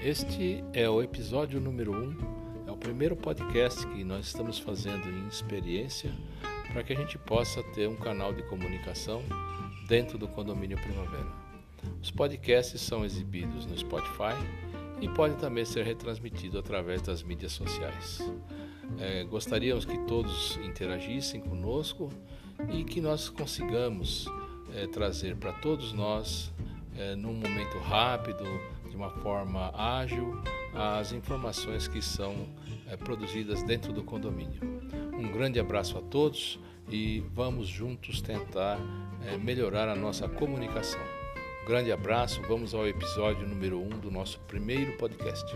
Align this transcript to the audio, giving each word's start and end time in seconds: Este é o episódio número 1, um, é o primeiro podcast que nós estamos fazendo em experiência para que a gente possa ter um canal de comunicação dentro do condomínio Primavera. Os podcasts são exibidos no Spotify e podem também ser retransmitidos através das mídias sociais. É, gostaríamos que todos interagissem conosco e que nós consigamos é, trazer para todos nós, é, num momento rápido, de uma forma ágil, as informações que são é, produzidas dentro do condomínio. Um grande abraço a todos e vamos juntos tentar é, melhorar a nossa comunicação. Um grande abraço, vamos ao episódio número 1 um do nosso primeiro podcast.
Este 0.00 0.62
é 0.72 0.88
o 0.88 1.02
episódio 1.02 1.60
número 1.60 1.92
1, 1.92 1.96
um, 1.96 2.16
é 2.68 2.70
o 2.70 2.76
primeiro 2.76 3.16
podcast 3.16 3.84
que 3.88 4.04
nós 4.04 4.26
estamos 4.26 4.56
fazendo 4.56 5.08
em 5.08 5.26
experiência 5.26 6.12
para 6.72 6.84
que 6.84 6.92
a 6.92 6.96
gente 6.96 7.18
possa 7.18 7.64
ter 7.74 7.88
um 7.88 7.96
canal 7.96 8.32
de 8.32 8.44
comunicação 8.44 9.24
dentro 9.88 10.16
do 10.16 10.28
condomínio 10.28 10.78
Primavera. 10.78 11.26
Os 12.00 12.12
podcasts 12.12 12.80
são 12.80 13.04
exibidos 13.04 13.66
no 13.66 13.76
Spotify 13.76 14.36
e 15.00 15.08
podem 15.08 15.36
também 15.36 15.64
ser 15.64 15.84
retransmitidos 15.84 16.60
através 16.60 17.02
das 17.02 17.24
mídias 17.24 17.50
sociais. 17.50 18.20
É, 19.00 19.24
gostaríamos 19.24 19.84
que 19.84 19.98
todos 20.06 20.58
interagissem 20.58 21.40
conosco 21.40 22.08
e 22.70 22.84
que 22.84 23.00
nós 23.00 23.28
consigamos 23.28 24.28
é, 24.72 24.86
trazer 24.86 25.34
para 25.36 25.52
todos 25.54 25.92
nós, 25.92 26.52
é, 26.96 27.16
num 27.16 27.34
momento 27.34 27.78
rápido, 27.78 28.44
de 28.88 28.96
uma 28.96 29.10
forma 29.10 29.70
ágil, 29.74 30.40
as 30.74 31.12
informações 31.12 31.88
que 31.88 32.00
são 32.02 32.34
é, 32.86 32.96
produzidas 32.96 33.62
dentro 33.62 33.92
do 33.92 34.02
condomínio. 34.02 34.60
Um 35.12 35.30
grande 35.32 35.58
abraço 35.58 35.98
a 35.98 36.00
todos 36.00 36.58
e 36.88 37.20
vamos 37.34 37.68
juntos 37.68 38.20
tentar 38.20 38.78
é, 39.26 39.36
melhorar 39.36 39.88
a 39.88 39.94
nossa 39.94 40.28
comunicação. 40.28 41.00
Um 41.62 41.66
grande 41.66 41.92
abraço, 41.92 42.40
vamos 42.42 42.74
ao 42.74 42.86
episódio 42.86 43.46
número 43.46 43.78
1 43.78 43.84
um 43.84 43.88
do 43.98 44.10
nosso 44.10 44.40
primeiro 44.40 44.96
podcast. 44.96 45.54